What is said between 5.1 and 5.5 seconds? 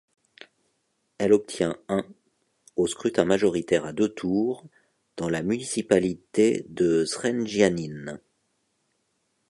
dans la